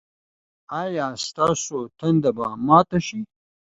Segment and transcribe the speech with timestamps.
[0.81, 3.19] ایا ستاسو تنده به ماته شي؟